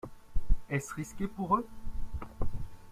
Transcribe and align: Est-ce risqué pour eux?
Est-ce 0.67 0.95
risqué 0.95 1.27
pour 1.27 1.57
eux? 1.57 1.67